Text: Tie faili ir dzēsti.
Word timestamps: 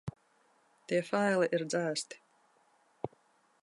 Tie 0.91 1.03
faili 1.09 1.51
ir 1.59 1.67
dzēsti. 1.75 2.21